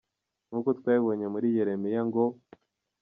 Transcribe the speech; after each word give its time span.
Nkuko 0.47 0.69
twabibonye 0.79 1.25
kuri 1.33 1.47
Yeremiya 1.57 2.01
ngo“…. 2.07 2.23